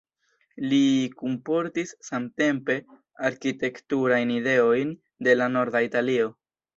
Li 0.69 0.77
kunportis 1.17 1.91
samtempe 2.07 2.77
arkitekturajn 3.29 4.31
ideojn 4.37 4.95
de 5.29 5.37
la 5.39 5.49
norda 5.59 5.83
Italio. 5.89 6.33